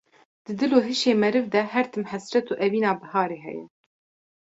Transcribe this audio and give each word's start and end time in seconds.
Di 0.45 0.51
dil 0.59 0.71
û 0.77 0.79
heşê 0.87 1.13
meriv 1.23 1.45
de 1.53 1.61
her 1.73 1.85
tim 1.91 2.03
hesret 2.11 2.45
û 2.51 2.53
evîna 2.65 2.91
biharê 2.99 3.39
heye 3.45 3.65